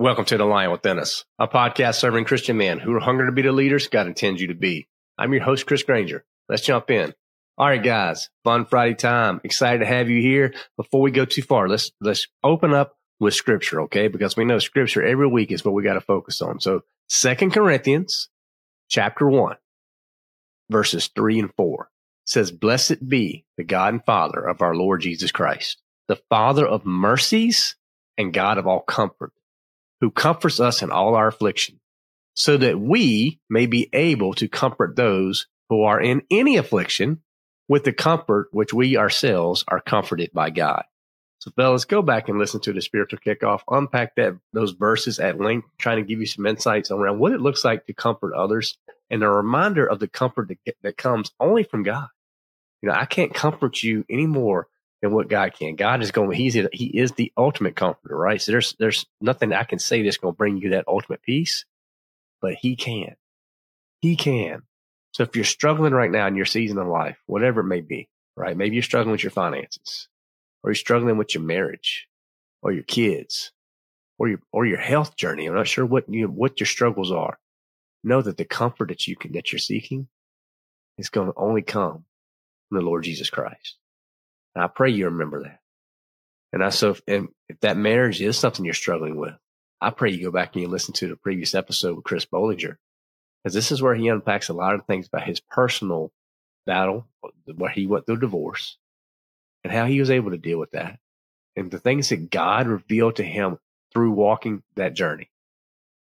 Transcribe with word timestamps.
Welcome 0.00 0.26
to 0.26 0.36
The 0.38 0.44
Lion 0.44 0.70
Within 0.70 1.00
Us, 1.00 1.24
a 1.40 1.48
podcast 1.48 1.96
serving 1.96 2.24
Christian 2.24 2.56
men 2.56 2.78
who 2.78 2.94
are 2.94 3.00
hungry 3.00 3.26
to 3.26 3.32
be 3.32 3.42
the 3.42 3.50
leaders 3.50 3.88
God 3.88 4.06
intends 4.06 4.40
you 4.40 4.46
to 4.46 4.54
be. 4.54 4.86
I'm 5.18 5.32
your 5.32 5.42
host, 5.42 5.66
Chris 5.66 5.82
Granger. 5.82 6.24
Let's 6.48 6.62
jump 6.62 6.88
in. 6.92 7.12
All 7.56 7.66
right, 7.66 7.82
guys, 7.82 8.30
fun 8.44 8.64
Friday 8.64 8.94
time. 8.94 9.40
Excited 9.42 9.80
to 9.80 9.86
have 9.86 10.08
you 10.08 10.22
here. 10.22 10.54
Before 10.76 11.00
we 11.00 11.10
go 11.10 11.24
too 11.24 11.42
far, 11.42 11.68
let's 11.68 11.90
let's 12.00 12.28
open 12.44 12.74
up 12.74 12.94
with 13.18 13.34
scripture, 13.34 13.80
okay? 13.82 14.06
Because 14.06 14.36
we 14.36 14.44
know 14.44 14.60
scripture 14.60 15.04
every 15.04 15.26
week 15.26 15.50
is 15.50 15.64
what 15.64 15.74
we 15.74 15.82
got 15.82 15.94
to 15.94 16.00
focus 16.00 16.40
on. 16.40 16.60
So 16.60 16.82
Second 17.08 17.52
Corinthians 17.52 18.28
chapter 18.88 19.28
one, 19.28 19.56
verses 20.70 21.08
three 21.08 21.40
and 21.40 21.52
four 21.56 21.90
says, 22.24 22.52
Blessed 22.52 23.08
be 23.08 23.46
the 23.56 23.64
God 23.64 23.94
and 23.94 24.04
Father 24.04 24.46
of 24.46 24.62
our 24.62 24.76
Lord 24.76 25.00
Jesus 25.00 25.32
Christ, 25.32 25.82
the 26.06 26.20
Father 26.30 26.64
of 26.64 26.86
mercies 26.86 27.74
and 28.16 28.32
God 28.32 28.58
of 28.58 28.68
all 28.68 28.80
comfort 28.80 29.32
who 30.00 30.10
comforts 30.10 30.60
us 30.60 30.82
in 30.82 30.90
all 30.90 31.14
our 31.14 31.28
affliction, 31.28 31.80
so 32.34 32.56
that 32.56 32.78
we 32.78 33.40
may 33.50 33.66
be 33.66 33.88
able 33.92 34.34
to 34.34 34.48
comfort 34.48 34.96
those 34.96 35.46
who 35.68 35.82
are 35.82 36.00
in 36.00 36.22
any 36.30 36.56
affliction 36.56 37.20
with 37.68 37.84
the 37.84 37.92
comfort 37.92 38.48
which 38.52 38.72
we 38.72 38.96
ourselves 38.96 39.64
are 39.68 39.80
comforted 39.80 40.30
by 40.32 40.50
God. 40.50 40.84
So, 41.40 41.52
fellas, 41.54 41.84
go 41.84 42.02
back 42.02 42.28
and 42.28 42.38
listen 42.38 42.60
to 42.62 42.72
the 42.72 42.80
spiritual 42.80 43.20
kickoff, 43.24 43.60
unpack 43.68 44.16
that 44.16 44.34
those 44.52 44.72
verses 44.72 45.20
at 45.20 45.38
length, 45.38 45.68
trying 45.78 45.98
to 45.98 46.08
give 46.08 46.18
you 46.18 46.26
some 46.26 46.46
insights 46.46 46.90
around 46.90 47.20
what 47.20 47.32
it 47.32 47.40
looks 47.40 47.64
like 47.64 47.86
to 47.86 47.92
comfort 47.92 48.34
others 48.34 48.76
and 49.10 49.22
a 49.22 49.28
reminder 49.28 49.86
of 49.86 50.00
the 50.00 50.08
comfort 50.08 50.48
that, 50.48 50.76
that 50.82 50.96
comes 50.96 51.30
only 51.38 51.62
from 51.62 51.84
God. 51.84 52.08
You 52.82 52.88
know, 52.88 52.94
I 52.94 53.04
can't 53.04 53.34
comfort 53.34 53.82
you 53.82 54.04
anymore 54.10 54.68
than 55.02 55.12
what 55.12 55.28
God 55.28 55.54
can. 55.54 55.76
God 55.76 56.02
is 56.02 56.10
going, 56.10 56.32
he's, 56.32 56.54
he 56.72 56.86
is 56.86 57.12
the 57.12 57.32
ultimate 57.36 57.76
comforter, 57.76 58.16
right? 58.16 58.40
So 58.40 58.52
there's, 58.52 58.74
there's 58.78 59.06
nothing 59.20 59.52
I 59.52 59.64
can 59.64 59.78
say 59.78 60.02
that's 60.02 60.16
going 60.16 60.34
to 60.34 60.38
bring 60.38 60.58
you 60.58 60.70
that 60.70 60.88
ultimate 60.88 61.22
peace, 61.22 61.64
but 62.40 62.54
he 62.54 62.76
can. 62.76 63.14
He 64.00 64.16
can. 64.16 64.62
So 65.12 65.22
if 65.22 65.34
you're 65.34 65.44
struggling 65.44 65.92
right 65.92 66.10
now 66.10 66.26
in 66.26 66.36
your 66.36 66.46
season 66.46 66.78
of 66.78 66.86
life, 66.86 67.18
whatever 67.26 67.60
it 67.60 67.64
may 67.64 67.80
be, 67.80 68.08
right? 68.36 68.56
Maybe 68.56 68.76
you're 68.76 68.82
struggling 68.82 69.12
with 69.12 69.22
your 69.22 69.30
finances 69.30 70.08
or 70.62 70.70
you're 70.70 70.76
struggling 70.76 71.16
with 71.16 71.34
your 71.34 71.42
marriage 71.42 72.08
or 72.62 72.72
your 72.72 72.84
kids 72.84 73.52
or 74.18 74.28
your, 74.28 74.40
or 74.52 74.66
your 74.66 74.78
health 74.78 75.16
journey. 75.16 75.46
I'm 75.46 75.54
not 75.54 75.68
sure 75.68 75.86
what 75.86 76.08
you, 76.08 76.26
what 76.28 76.60
your 76.60 76.66
struggles 76.66 77.10
are. 77.12 77.38
Know 78.04 78.22
that 78.22 78.36
the 78.36 78.44
comfort 78.44 78.88
that 78.88 79.06
you 79.06 79.16
can, 79.16 79.32
that 79.32 79.52
you're 79.52 79.58
seeking 79.58 80.08
is 80.98 81.08
going 81.08 81.28
to 81.28 81.34
only 81.36 81.62
come 81.62 82.04
from 82.68 82.78
the 82.78 82.84
Lord 82.84 83.04
Jesus 83.04 83.30
Christ. 83.30 83.76
I 84.60 84.66
pray 84.68 84.90
you 84.90 85.06
remember 85.06 85.42
that. 85.42 85.60
And 86.52 86.64
I 86.64 86.70
so 86.70 86.90
if, 86.90 87.02
and 87.06 87.28
if 87.48 87.60
that 87.60 87.76
marriage 87.76 88.20
is 88.22 88.38
something 88.38 88.64
you're 88.64 88.74
struggling 88.74 89.16
with, 89.16 89.34
I 89.80 89.90
pray 89.90 90.10
you 90.10 90.24
go 90.24 90.30
back 90.30 90.54
and 90.54 90.62
you 90.62 90.68
listen 90.68 90.94
to 90.94 91.08
the 91.08 91.16
previous 91.16 91.54
episode 91.54 91.96
with 91.96 92.04
Chris 92.04 92.26
Bolinger, 92.26 92.76
because 93.42 93.54
this 93.54 93.70
is 93.70 93.82
where 93.82 93.94
he 93.94 94.08
unpacks 94.08 94.48
a 94.48 94.54
lot 94.54 94.74
of 94.74 94.86
things 94.86 95.06
about 95.06 95.26
his 95.26 95.40
personal 95.40 96.10
battle, 96.66 97.06
where 97.54 97.70
he 97.70 97.86
went 97.86 98.06
through 98.06 98.18
divorce, 98.18 98.76
and 99.62 99.72
how 99.72 99.86
he 99.86 100.00
was 100.00 100.10
able 100.10 100.30
to 100.30 100.38
deal 100.38 100.58
with 100.58 100.70
that, 100.72 100.98
and 101.54 101.70
the 101.70 101.78
things 101.78 102.08
that 102.08 102.30
God 102.30 102.66
revealed 102.66 103.16
to 103.16 103.22
him 103.22 103.58
through 103.92 104.12
walking 104.12 104.62
that 104.76 104.94
journey. 104.94 105.30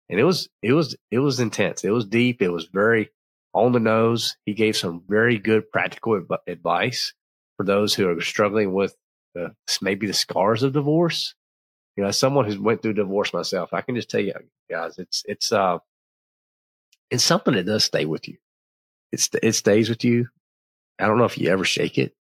And 0.08 0.20
it 0.20 0.24
was 0.24 0.48
it 0.62 0.72
was 0.72 0.96
it 1.10 1.18
was 1.18 1.40
intense. 1.40 1.84
It 1.84 1.90
was 1.90 2.06
deep. 2.06 2.40
It 2.40 2.50
was 2.50 2.66
very 2.66 3.10
on 3.52 3.72
the 3.72 3.80
nose. 3.80 4.36
He 4.46 4.54
gave 4.54 4.76
some 4.76 5.02
very 5.08 5.38
good 5.38 5.70
practical 5.72 6.24
advice 6.46 7.12
for 7.56 7.64
those 7.64 7.94
who 7.94 8.08
are 8.08 8.20
struggling 8.20 8.72
with 8.72 8.94
the, 9.34 9.54
maybe 9.80 10.06
the 10.06 10.12
scars 10.12 10.62
of 10.62 10.72
divorce. 10.72 11.34
You 11.96 12.02
know, 12.02 12.08
as 12.08 12.18
someone 12.18 12.44
who's 12.44 12.58
went 12.58 12.82
through 12.82 12.94
divorce 12.94 13.32
myself, 13.32 13.72
I 13.72 13.80
can 13.80 13.94
just 13.94 14.10
tell 14.10 14.20
you 14.20 14.34
guys, 14.70 14.98
it's, 14.98 15.22
it's, 15.26 15.52
uh, 15.52 15.78
it's 17.10 17.24
something 17.24 17.54
that 17.54 17.66
does 17.66 17.84
stay 17.84 18.04
with 18.04 18.28
you. 18.28 18.36
It's, 19.12 19.30
it 19.42 19.52
stays 19.52 19.88
with 19.88 20.04
you. 20.04 20.28
I 20.98 21.06
don't 21.06 21.18
know 21.18 21.24
if 21.24 21.38
you 21.38 21.50
ever 21.50 21.64
shake 21.64 21.98
it. 21.98 22.14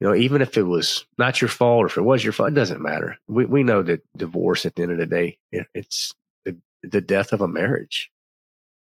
You 0.00 0.08
know, 0.08 0.14
even 0.14 0.42
if 0.42 0.56
it 0.56 0.62
was 0.62 1.06
not 1.18 1.40
your 1.40 1.48
fault 1.48 1.84
or 1.84 1.86
if 1.86 1.96
it 1.96 2.02
was 2.02 2.22
your 2.22 2.32
fault, 2.32 2.50
it 2.50 2.54
doesn't 2.54 2.82
matter. 2.82 3.18
We, 3.28 3.46
we 3.46 3.62
know 3.62 3.82
that 3.82 4.02
divorce 4.16 4.66
at 4.66 4.74
the 4.74 4.82
end 4.82 4.92
of 4.92 4.98
the 4.98 5.06
day, 5.06 5.38
it, 5.52 5.66
it's 5.74 6.14
the, 6.44 6.56
the 6.82 7.00
death 7.00 7.32
of 7.32 7.40
a 7.40 7.48
marriage. 7.48 8.10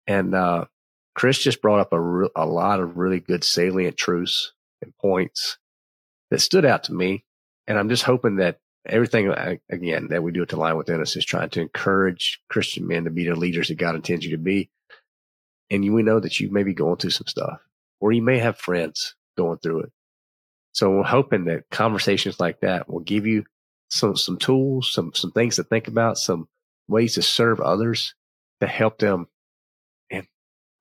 And, 0.08 0.34
uh, 0.34 0.66
Chris 1.14 1.40
just 1.40 1.62
brought 1.62 1.80
up 1.80 1.92
a, 1.92 2.00
re- 2.00 2.30
a 2.36 2.46
lot 2.46 2.80
of 2.80 2.98
really 2.98 3.20
good 3.20 3.44
salient 3.44 3.98
truths 3.98 4.54
and 4.82 4.96
points 4.98 5.58
that 6.30 6.42
stood 6.42 6.66
out 6.66 6.84
to 6.86 6.94
me. 6.94 7.26
And 7.68 7.78
I'm 7.78 7.90
just 7.90 8.04
hoping 8.04 8.38
that 8.38 8.60
everything, 8.86 9.30
uh, 9.30 9.56
again, 9.70 10.08
that 10.10 10.24
we 10.24 10.32
do 10.32 10.42
at 10.42 10.50
the 10.50 10.58
lion 10.58 10.78
within 10.78 11.02
us 11.02 11.16
is 11.16 11.26
trying 11.26 11.50
to 11.52 11.62
encourage 11.62 12.42
Christian 12.50 12.88
men 12.88 13.04
to 13.04 13.10
be 13.10 13.26
the 13.26 13.36
leaders 13.36 13.68
that 13.68 13.78
God 13.78 13.96
intends 13.96 14.26
you 14.26 14.32
to 14.32 14.38
be. 14.38 14.70
And 15.70 15.86
you, 15.86 15.94
we 15.94 16.04
know 16.04 16.20
that 16.20 16.40
you 16.40 16.52
may 16.52 16.64
be 16.64 16.74
going 16.74 16.98
through 16.98 17.12
some 17.12 17.28
stuff 17.28 17.60
or 18.00 18.12
you 18.12 18.22
may 18.22 18.40
have 18.40 18.58
friends 18.58 19.16
going 19.38 19.60
through 19.60 19.82
it. 19.82 19.92
So 20.74 20.90
we're 20.90 21.04
hoping 21.04 21.46
that 21.46 21.70
conversations 21.70 22.40
like 22.40 22.62
that 22.62 22.90
will 22.90 23.02
give 23.02 23.26
you 23.26 23.46
some, 23.90 24.16
some 24.16 24.38
tools, 24.38 24.92
some, 24.92 25.14
some 25.14 25.32
things 25.32 25.58
to 25.58 25.64
think 25.64 25.88
about, 25.88 26.18
some 26.18 26.48
ways 26.88 27.16
to 27.16 27.22
serve 27.22 27.60
others 27.60 28.16
to 28.62 28.68
help 28.68 29.00
them 29.00 29.28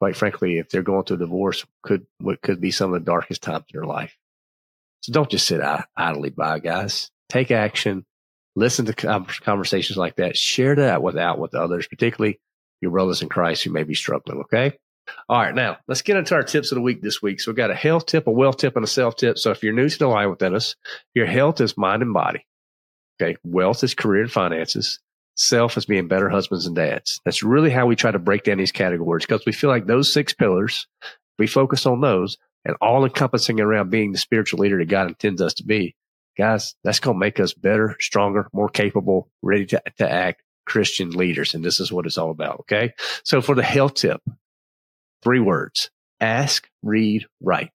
quite 0.01 0.17
frankly, 0.17 0.59
if 0.59 0.71
they're 0.71 0.83
going 0.83 1.05
through 1.05 1.17
a 1.17 1.21
divorce, 1.21 1.65
could 1.83 2.07
what 2.19 2.41
could 2.41 2.61
be 2.61 2.71
some 2.71 2.93
of 2.93 3.01
the 3.01 3.05
darkest 3.05 3.43
times 3.43 3.67
in 3.73 3.79
their 3.79 3.87
life. 3.87 4.17
So 5.03 5.13
don't 5.13 5.31
just 5.31 5.47
sit 5.47 5.61
idly 5.97 6.31
by, 6.31 6.59
guys. 6.59 7.11
Take 7.29 7.51
action. 7.51 8.05
Listen 8.57 8.87
to 8.87 8.95
conversations 8.95 9.97
like 9.97 10.17
that. 10.17 10.37
Share 10.37 10.75
that 10.77 11.03
with 11.03 11.17
out 11.17 11.39
with 11.39 11.55
others, 11.55 11.87
particularly 11.87 12.41
your 12.81 12.91
brothers 12.91 13.23
in 13.23 13.29
Christ 13.29 13.63
who 13.63 13.71
may 13.71 13.85
be 13.85 13.95
struggling. 13.95 14.41
Okay. 14.41 14.73
All 15.29 15.39
right. 15.39 15.55
Now 15.55 15.79
let's 15.87 16.03
get 16.03 16.17
into 16.17 16.35
our 16.35 16.43
tips 16.43 16.73
of 16.73 16.77
the 16.77 16.83
week 16.83 17.03
this 17.03 17.23
week. 17.23 17.41
So 17.41 17.51
we've 17.51 17.57
got 17.57 17.71
a 17.71 17.75
health 17.75 18.07
tip, 18.07 18.27
a 18.27 18.31
wealth 18.31 18.57
tip, 18.57 18.77
and 18.77 18.85
a 18.85 18.89
self 18.89 19.17
tip. 19.17 19.39
So 19.39 19.51
if 19.51 19.63
you're 19.63 19.73
new 19.73 19.89
to 19.89 19.99
the 19.99 20.09
lion 20.09 20.31
within 20.31 20.55
us, 20.55 20.77
your 21.15 21.27
health 21.27 21.61
is 21.61 21.77
mind 21.77 22.03
and 22.03 22.15
body. 22.15 22.47
Okay. 23.21 23.37
Wealth 23.45 23.85
is 23.85 23.95
career 23.95 24.23
and 24.23 24.33
finances 24.33 24.99
self 25.41 25.77
as 25.77 25.87
being 25.87 26.07
better 26.07 26.29
husbands 26.29 26.67
and 26.67 26.77
dads. 26.77 27.21
That's 27.25 27.43
really 27.43 27.71
how 27.71 27.87
we 27.87 27.97
try 27.97 28.11
to 28.11 28.19
break 28.19 28.45
down 28.45 28.59
these 28.59 28.73
categories 28.73 29.25
because 29.25 29.45
we 29.47 29.53
feel 29.53 29.71
like 29.71 29.87
those 29.87 30.13
six 30.13 30.35
pillars, 30.35 30.87
we 31.39 31.47
focus 31.47 31.87
on 31.87 32.01
those 32.01 32.37
and 32.65 32.77
all 32.81 33.05
encompassing 33.05 33.59
around 33.59 33.91
being 33.91 34.13
the 34.13 34.19
spiritual 34.19 34.61
leader 34.61 34.79
that 34.79 34.89
God 34.89 35.09
intends 35.09 35.41
us 35.41 35.55
to 35.55 35.65
be. 35.65 35.97
Guys, 36.37 36.75
that's 36.85 37.01
going 37.01 37.17
to 37.17 37.19
make 37.21 37.41
us 37.41 37.55
better, 37.55 37.97
stronger, 38.01 38.49
more 38.53 38.69
capable, 38.69 39.31
ready 39.43 39.67
to, 39.67 39.83
to 39.99 40.11
act 40.11 40.43
Christian 40.67 41.11
leaders. 41.11 41.55
And 41.55 41.65
this 41.65 41.81
is 41.81 41.91
what 41.91 42.07
it's 42.07 42.19
all 42.19 42.31
about. 42.31 42.61
Okay. 42.61 42.93
So 43.25 43.41
for 43.41 43.55
the 43.55 43.63
health 43.63 43.95
tip, 43.95 44.21
three 45.23 45.41
words, 45.41 45.91
ask, 46.21 46.69
read, 46.83 47.27
write. 47.41 47.71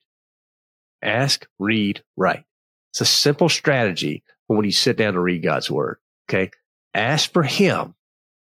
Ask, 1.02 1.48
read, 1.60 2.04
write. 2.16 2.44
It's 2.92 3.02
a 3.02 3.06
simple 3.06 3.50
strategy 3.50 4.24
when 4.48 4.66
you 4.66 4.72
sit 4.72 4.98
down 4.98 5.14
to 5.14 5.20
read 5.20 5.44
God's 5.44 5.70
word. 5.70 5.98
Okay 6.30 6.52
ask 6.96 7.32
for 7.32 7.44
him 7.44 7.96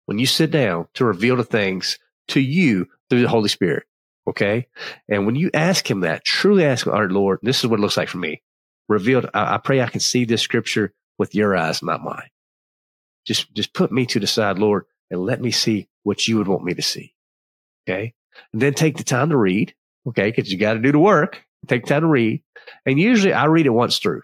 when 0.06 0.18
you 0.18 0.26
sit 0.26 0.50
down 0.50 0.88
to 0.94 1.04
reveal 1.04 1.36
the 1.36 1.44
things 1.44 1.98
to 2.28 2.40
you 2.40 2.88
through 3.08 3.22
the 3.22 3.28
Holy 3.28 3.48
Spirit. 3.48 3.84
Okay. 4.28 4.68
And 5.08 5.26
when 5.26 5.34
you 5.34 5.50
ask 5.52 5.90
him 5.90 6.00
that, 6.00 6.24
truly 6.24 6.64
ask 6.64 6.86
our 6.86 7.08
Lord, 7.08 7.40
this 7.42 7.60
is 7.60 7.66
what 7.66 7.78
it 7.78 7.82
looks 7.82 7.96
like 7.96 8.08
for 8.08 8.18
me. 8.18 8.42
Revealed. 8.88 9.26
I, 9.34 9.54
I 9.54 9.58
pray 9.58 9.80
I 9.80 9.88
can 9.88 10.00
see 10.00 10.24
this 10.24 10.42
scripture 10.42 10.92
with 11.18 11.34
your 11.34 11.56
eyes, 11.56 11.82
not 11.82 12.02
mine. 12.02 12.28
just, 13.26 13.52
just 13.54 13.74
put 13.74 13.92
me 13.92 14.06
to 14.06 14.20
the 14.20 14.26
side, 14.26 14.58
Lord, 14.58 14.84
and 15.10 15.20
let 15.20 15.40
me 15.40 15.50
see 15.50 15.88
what 16.02 16.26
you 16.26 16.38
would 16.38 16.48
want 16.48 16.64
me 16.64 16.74
to 16.74 16.82
see. 16.82 17.14
Okay. 17.88 18.14
And 18.52 18.62
then 18.62 18.74
take 18.74 18.96
the 18.96 19.04
time 19.04 19.30
to 19.30 19.36
read. 19.36 19.74
Okay. 20.06 20.30
Cause 20.32 20.48
you 20.48 20.58
got 20.58 20.74
to 20.74 20.80
do 20.80 20.92
the 20.92 20.98
work. 20.98 21.42
Take 21.68 21.86
time 21.86 22.02
to 22.02 22.08
read. 22.08 22.42
And 22.86 22.98
usually 22.98 23.32
I 23.32 23.46
read 23.46 23.66
it 23.66 23.70
once 23.70 23.98
through. 23.98 24.22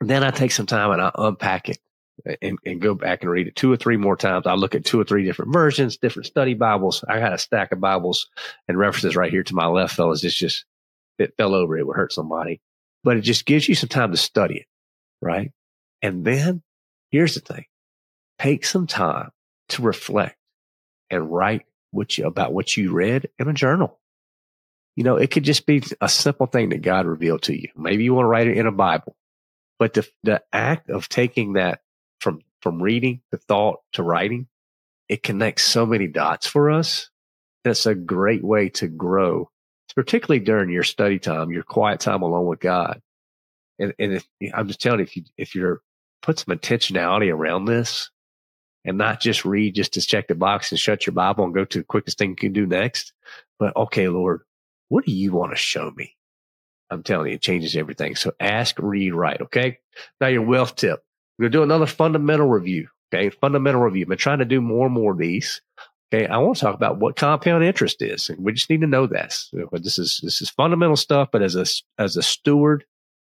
And 0.00 0.08
then 0.08 0.24
I 0.24 0.30
take 0.30 0.50
some 0.50 0.66
time 0.66 0.90
and 0.90 1.02
I 1.02 1.10
unpack 1.14 1.68
it 1.68 1.78
and, 2.40 2.58
and 2.64 2.80
go 2.80 2.94
back 2.94 3.22
and 3.22 3.30
read 3.30 3.46
it 3.46 3.56
two 3.56 3.72
or 3.72 3.76
three 3.76 3.96
more 3.96 4.16
times. 4.16 4.46
I 4.46 4.54
look 4.54 4.74
at 4.74 4.84
two 4.84 5.00
or 5.00 5.04
three 5.04 5.24
different 5.24 5.52
versions, 5.52 5.96
different 5.96 6.26
study 6.26 6.54
Bibles. 6.54 7.04
I 7.08 7.18
got 7.18 7.32
a 7.32 7.38
stack 7.38 7.72
of 7.72 7.80
Bibles 7.80 8.28
and 8.68 8.78
references 8.78 9.16
right 9.16 9.30
here 9.30 9.42
to 9.42 9.54
my 9.54 9.66
left, 9.66 9.94
fellas. 9.94 10.24
It's 10.24 10.34
just, 10.34 10.64
it 11.18 11.34
fell 11.36 11.54
over. 11.54 11.76
It 11.76 11.86
would 11.86 11.96
hurt 11.96 12.12
somebody, 12.12 12.60
but 13.04 13.16
it 13.16 13.22
just 13.22 13.44
gives 13.44 13.68
you 13.68 13.74
some 13.74 13.88
time 13.88 14.10
to 14.10 14.16
study 14.16 14.58
it. 14.58 14.66
Right. 15.20 15.52
And 16.00 16.24
then 16.24 16.62
here's 17.10 17.34
the 17.34 17.40
thing. 17.40 17.66
Take 18.38 18.64
some 18.64 18.86
time 18.86 19.30
to 19.70 19.82
reflect 19.82 20.36
and 21.10 21.30
write 21.32 21.66
what 21.90 22.16
you, 22.18 22.26
about 22.26 22.52
what 22.52 22.76
you 22.76 22.92
read 22.92 23.28
in 23.38 23.48
a 23.48 23.52
journal. 23.52 23.98
You 24.96 25.04
know, 25.04 25.16
it 25.16 25.30
could 25.30 25.44
just 25.44 25.64
be 25.64 25.82
a 26.00 26.08
simple 26.08 26.46
thing 26.46 26.70
that 26.70 26.82
God 26.82 27.06
revealed 27.06 27.42
to 27.42 27.54
you. 27.54 27.68
Maybe 27.76 28.04
you 28.04 28.14
want 28.14 28.24
to 28.24 28.28
write 28.28 28.48
it 28.48 28.58
in 28.58 28.66
a 28.66 28.72
Bible, 28.72 29.16
but 29.78 29.94
the, 29.94 30.08
the 30.22 30.42
act 30.52 30.90
of 30.90 31.08
taking 31.08 31.54
that 31.54 31.80
from, 32.22 32.40
from 32.60 32.80
reading 32.80 33.20
to 33.32 33.36
thought 33.36 33.80
to 33.94 34.02
writing, 34.02 34.46
it 35.08 35.22
connects 35.22 35.64
so 35.64 35.84
many 35.84 36.06
dots 36.06 36.46
for 36.46 36.70
us. 36.70 37.10
That's 37.64 37.84
a 37.84 37.94
great 37.94 38.44
way 38.44 38.68
to 38.70 38.86
grow, 38.88 39.50
particularly 39.94 40.42
during 40.42 40.70
your 40.70 40.84
study 40.84 41.18
time, 41.18 41.50
your 41.50 41.64
quiet 41.64 42.00
time 42.00 42.22
alone 42.22 42.46
with 42.46 42.60
God. 42.60 43.02
And, 43.78 43.92
and 43.98 44.14
if, 44.14 44.28
I'm 44.54 44.68
just 44.68 44.80
telling 44.80 45.00
you, 45.00 45.04
if 45.04 45.16
you, 45.16 45.22
if 45.36 45.54
you're 45.54 45.82
put 46.22 46.38
some 46.38 46.56
intentionality 46.56 47.32
around 47.32 47.64
this 47.64 48.10
and 48.84 48.96
not 48.96 49.20
just 49.20 49.44
read 49.44 49.74
just 49.74 49.94
to 49.94 50.00
check 50.00 50.28
the 50.28 50.36
box 50.36 50.70
and 50.70 50.78
shut 50.78 51.06
your 51.06 51.14
Bible 51.14 51.44
and 51.44 51.54
go 51.54 51.64
to 51.64 51.78
the 51.78 51.84
quickest 51.84 52.18
thing 52.18 52.30
you 52.30 52.36
can 52.36 52.52
do 52.52 52.66
next. 52.66 53.12
But 53.58 53.76
okay, 53.76 54.06
Lord, 54.06 54.42
what 54.88 55.04
do 55.04 55.12
you 55.12 55.32
want 55.32 55.50
to 55.50 55.56
show 55.56 55.90
me? 55.90 56.16
I'm 56.90 57.02
telling 57.02 57.28
you, 57.28 57.34
it 57.34 57.42
changes 57.42 57.74
everything. 57.74 58.14
So 58.14 58.32
ask, 58.38 58.76
read, 58.78 59.14
write. 59.14 59.40
Okay. 59.40 59.78
Now 60.20 60.28
your 60.28 60.42
wealth 60.42 60.76
tip. 60.76 61.02
We're 61.42 61.48
going 61.48 61.52
to 61.52 61.58
do 61.58 61.62
another 61.64 61.86
fundamental 61.86 62.48
review. 62.48 62.86
Okay. 63.12 63.30
Fundamental 63.30 63.80
review. 63.80 64.02
I've 64.02 64.10
been 64.10 64.18
trying 64.18 64.38
to 64.38 64.44
do 64.44 64.60
more 64.60 64.86
and 64.86 64.94
more 64.94 65.10
of 65.10 65.18
these. 65.18 65.60
Okay. 66.14 66.28
I 66.28 66.38
want 66.38 66.56
to 66.58 66.60
talk 66.60 66.76
about 66.76 67.00
what 67.00 67.16
compound 67.16 67.64
interest 67.64 68.00
is. 68.00 68.30
And 68.30 68.44
we 68.44 68.52
just 68.52 68.70
need 68.70 68.82
to 68.82 68.86
know 68.86 69.08
this. 69.08 69.52
This 69.72 69.98
is, 69.98 70.20
this 70.22 70.40
is 70.40 70.50
fundamental 70.50 70.94
stuff, 70.94 71.30
but 71.32 71.42
as 71.42 71.56
a, 71.56 71.64
as 71.98 72.16
a 72.16 72.22
steward 72.22 72.84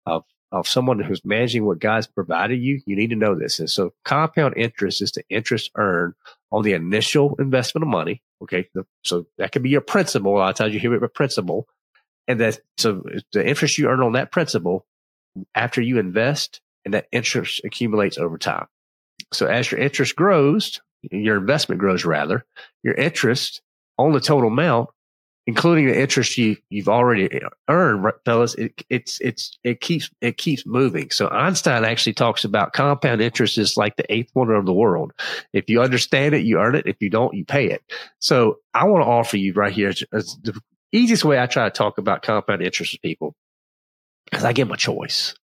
of, 0.06 0.22
of 0.52 0.68
someone 0.68 1.00
who's 1.00 1.24
managing 1.24 1.64
what 1.64 1.80
God's 1.80 2.06
provided 2.06 2.62
you, 2.62 2.80
you 2.86 2.94
need 2.94 3.10
to 3.10 3.16
know 3.16 3.34
this. 3.34 3.58
And 3.58 3.68
so 3.68 3.92
compound 4.04 4.54
interest 4.56 5.02
is 5.02 5.10
the 5.10 5.24
interest 5.28 5.72
earned 5.74 6.14
on 6.52 6.62
the 6.62 6.74
initial 6.74 7.34
investment 7.40 7.82
of 7.82 7.88
money. 7.88 8.22
Okay. 8.44 8.68
So 9.02 9.26
that 9.38 9.50
could 9.50 9.64
be 9.64 9.70
your 9.70 9.80
principal. 9.80 10.36
A 10.36 10.38
lot 10.38 10.50
of 10.50 10.56
times 10.56 10.72
you 10.72 10.78
hear 10.78 10.94
about 10.94 11.14
principal. 11.14 11.66
And 12.28 12.38
that, 12.38 12.60
so 12.76 13.02
the 13.32 13.44
interest 13.44 13.76
you 13.76 13.88
earn 13.88 14.02
on 14.02 14.12
that 14.12 14.30
principal 14.30 14.86
after 15.56 15.82
you 15.82 15.98
invest 15.98 16.60
and 16.84 16.94
that 16.94 17.06
interest 17.12 17.62
accumulates 17.64 18.18
over 18.18 18.38
time. 18.38 18.66
So 19.32 19.46
as 19.46 19.70
your 19.70 19.80
interest 19.80 20.16
grows, 20.16 20.80
your 21.10 21.36
investment 21.36 21.80
grows 21.80 22.04
rather, 22.04 22.44
your 22.82 22.94
interest 22.94 23.62
on 23.98 24.12
the 24.12 24.20
total 24.20 24.48
amount 24.48 24.88
including 25.46 25.86
the 25.86 25.98
interest 25.98 26.38
you 26.38 26.56
you've 26.70 26.88
already 26.88 27.40
earned, 27.68 28.10
fellas, 28.24 28.54
it, 28.54 28.82
it's 28.88 29.20
it's 29.20 29.58
it 29.62 29.80
keeps 29.80 30.10
it 30.20 30.36
keeps 30.36 30.64
moving. 30.64 31.10
So 31.10 31.28
Einstein 31.28 31.84
actually 31.84 32.14
talks 32.14 32.44
about 32.44 32.72
compound 32.72 33.20
interest 33.20 33.58
is 33.58 33.76
like 33.76 33.96
the 33.96 34.10
eighth 34.12 34.30
wonder 34.34 34.54
of 34.54 34.66
the 34.66 34.72
world. 34.72 35.12
If 35.52 35.68
you 35.68 35.82
understand 35.82 36.34
it, 36.34 36.44
you 36.44 36.58
earn 36.58 36.74
it. 36.74 36.86
If 36.86 36.96
you 37.00 37.10
don't, 37.10 37.34
you 37.34 37.44
pay 37.44 37.70
it. 37.70 37.82
So 38.20 38.58
I 38.72 38.84
want 38.84 39.04
to 39.04 39.10
offer 39.10 39.36
you 39.36 39.52
right 39.52 39.72
here 39.72 39.92
as 40.12 40.36
the 40.42 40.58
easiest 40.92 41.24
way 41.24 41.38
I 41.38 41.46
try 41.46 41.64
to 41.64 41.70
talk 41.70 41.98
about 41.98 42.22
compound 42.22 42.62
interest 42.62 42.94
with 42.94 43.02
people 43.02 43.34
because 44.24 44.44
I 44.44 44.52
give 44.52 44.68
them 44.68 44.74
a 44.74 44.78
choice. 44.78 45.34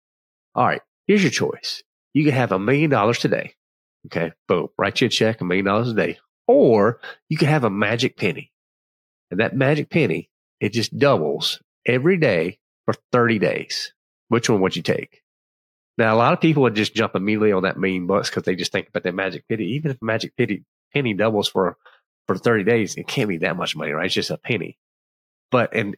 All 0.54 0.66
right, 0.66 0.82
here's 1.10 1.24
your 1.24 1.32
choice. 1.32 1.82
You 2.14 2.22
can 2.22 2.34
have 2.34 2.52
a 2.52 2.58
million 2.60 2.88
dollars 2.88 3.18
today. 3.18 3.54
Okay, 4.06 4.32
boom, 4.46 4.68
write 4.78 5.00
you 5.00 5.08
a 5.08 5.10
check, 5.10 5.40
a 5.40 5.44
million 5.44 5.66
dollars 5.66 5.88
a 5.88 5.94
day, 5.94 6.18
or 6.46 7.00
you 7.28 7.36
can 7.36 7.48
have 7.48 7.64
a 7.64 7.70
magic 7.70 8.16
penny. 8.16 8.52
And 9.28 9.40
that 9.40 9.56
magic 9.56 9.90
penny, 9.90 10.30
it 10.60 10.72
just 10.72 10.96
doubles 10.96 11.60
every 11.84 12.16
day 12.16 12.60
for 12.84 12.94
30 13.10 13.40
days. 13.40 13.92
Which 14.28 14.48
one 14.48 14.60
would 14.60 14.76
you 14.76 14.82
take? 14.82 15.22
Now, 15.98 16.14
a 16.14 16.16
lot 16.16 16.32
of 16.32 16.40
people 16.40 16.62
would 16.62 16.76
just 16.76 16.94
jump 16.94 17.16
immediately 17.16 17.50
on 17.50 17.64
that 17.64 17.76
million 17.76 18.06
bucks 18.06 18.30
because 18.30 18.44
they 18.44 18.54
just 18.54 18.70
think 18.70 18.88
about 18.88 19.02
that 19.02 19.14
magic 19.14 19.48
penny. 19.48 19.64
Even 19.64 19.90
if 19.90 20.00
magic 20.00 20.36
penny, 20.36 20.62
penny 20.94 21.12
doubles 21.14 21.48
for, 21.48 21.76
for 22.28 22.36
30 22.36 22.62
days, 22.62 22.94
it 22.94 23.08
can't 23.08 23.28
be 23.28 23.38
that 23.38 23.56
much 23.56 23.74
money, 23.74 23.90
right? 23.90 24.06
It's 24.06 24.14
just 24.14 24.30
a 24.30 24.38
penny. 24.38 24.78
But 25.50 25.74
in, 25.74 25.96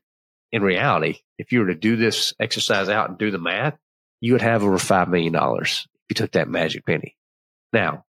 in 0.53 0.63
reality, 0.63 1.19
if 1.37 1.53
you 1.53 1.61
were 1.61 1.67
to 1.67 1.75
do 1.75 1.97
this 1.97 2.33
exercise 2.41 2.89
out 2.89 3.11
and 3.11 3.19
do 3.19 3.31
the 3.31 3.39
math, 3.39 3.77
you 4.23 4.33
would 4.33 4.41
have 4.41 4.63
over 4.63 4.79
$5 4.79 5.09
million 5.09 5.35
if 5.35 5.87
you 6.09 6.15
took 6.15 6.33
that 6.33 6.49
magic 6.49 6.87
penny. 6.87 7.17
Now, 7.73 8.05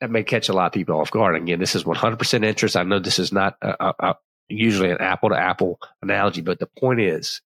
that 0.00 0.10
may 0.10 0.24
catch 0.24 0.48
a 0.48 0.52
lot 0.52 0.66
of 0.66 0.72
people 0.72 1.00
off 1.00 1.12
guard. 1.12 1.36
Again, 1.36 1.60
this 1.60 1.76
is 1.76 1.84
100% 1.84 2.44
interest. 2.44 2.76
I 2.76 2.82
know 2.82 2.98
this 2.98 3.20
is 3.20 3.32
not 3.32 3.56
a, 3.62 3.94
a, 4.00 4.14
usually 4.48 4.90
an 4.90 5.00
apple 5.00 5.28
to 5.28 5.40
apple 5.40 5.78
analogy, 6.02 6.40
but 6.40 6.58
the 6.58 6.66
point 6.66 7.00
is 7.00 7.42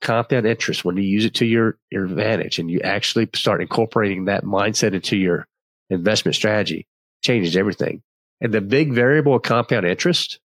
compound 0.00 0.46
interest 0.46 0.86
when 0.86 0.96
you 0.96 1.02
use 1.02 1.26
it 1.26 1.34
to 1.34 1.44
your, 1.44 1.76
your 1.90 2.06
advantage 2.06 2.58
and 2.58 2.70
you 2.70 2.80
actually 2.80 3.28
start 3.34 3.60
incorporating 3.60 4.24
that 4.24 4.44
mindset 4.44 4.94
into 4.94 5.16
your 5.16 5.46
investment 5.90 6.34
strategy 6.34 6.86
changes 7.22 7.56
everything. 7.56 8.00
And 8.40 8.54
the 8.54 8.62
big 8.62 8.94
variable 8.94 9.34
of 9.34 9.42
compound 9.42 9.84
interest 9.84 10.40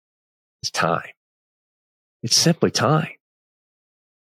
is 0.64 0.70
time. 0.70 1.10
It's 2.24 2.34
simply 2.34 2.72
time. 2.72 3.12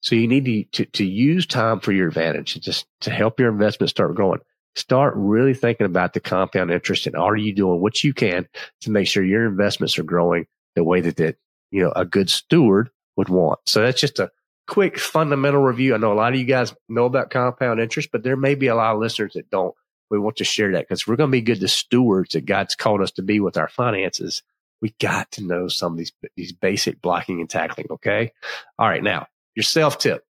So 0.06 0.14
you 0.14 0.28
need 0.28 0.44
to, 0.44 0.62
to, 0.84 0.84
to 0.92 1.04
use 1.04 1.46
time 1.46 1.80
for 1.80 1.90
your 1.90 2.06
advantage 2.06 2.60
just 2.60 2.86
to 3.00 3.10
help 3.10 3.40
your 3.40 3.50
investment 3.50 3.90
start 3.90 4.14
growing. 4.14 4.38
Start 4.76 5.14
really 5.16 5.52
thinking 5.52 5.84
about 5.84 6.12
the 6.12 6.20
compound 6.20 6.70
interest 6.70 7.08
and 7.08 7.16
are 7.16 7.34
you 7.34 7.52
doing 7.52 7.80
what 7.80 8.04
you 8.04 8.14
can 8.14 8.46
to 8.82 8.92
make 8.92 9.08
sure 9.08 9.24
your 9.24 9.46
investments 9.46 9.98
are 9.98 10.04
growing 10.04 10.46
the 10.76 10.84
way 10.84 11.00
that, 11.00 11.16
that 11.16 11.38
you 11.72 11.82
know, 11.82 11.92
a 11.96 12.04
good 12.04 12.30
steward 12.30 12.90
would 13.16 13.28
want. 13.28 13.58
So 13.66 13.82
that's 13.82 14.00
just 14.00 14.20
a 14.20 14.30
quick 14.68 14.96
fundamental 14.96 15.60
review. 15.60 15.92
I 15.92 15.98
know 15.98 16.12
a 16.12 16.14
lot 16.14 16.34
of 16.34 16.38
you 16.38 16.44
guys 16.44 16.72
know 16.88 17.06
about 17.06 17.30
compound 17.30 17.80
interest, 17.80 18.10
but 18.12 18.22
there 18.22 18.36
may 18.36 18.54
be 18.54 18.68
a 18.68 18.76
lot 18.76 18.94
of 18.94 19.00
listeners 19.00 19.32
that 19.32 19.50
don't. 19.50 19.74
We 20.08 20.20
want 20.20 20.36
to 20.36 20.44
share 20.44 20.70
that 20.70 20.82
because 20.88 21.04
we're 21.08 21.16
going 21.16 21.30
to 21.30 21.36
be 21.36 21.40
good 21.40 21.58
to 21.58 21.68
stewards 21.68 22.34
that 22.34 22.46
God's 22.46 22.76
called 22.76 23.02
us 23.02 23.10
to 23.12 23.22
be 23.22 23.40
with 23.40 23.56
our 23.56 23.68
finances. 23.68 24.44
We 24.80 24.94
got 25.00 25.32
to 25.32 25.42
know 25.42 25.66
some 25.66 25.94
of 25.94 25.98
these, 25.98 26.12
these 26.36 26.52
basic 26.52 27.02
blocking 27.02 27.40
and 27.40 27.50
tackling. 27.50 27.88
Okay. 27.90 28.30
All 28.78 28.88
right. 28.88 29.02
Now 29.02 29.26
your 29.56 29.64
self 29.64 29.98
tip. 29.98 30.24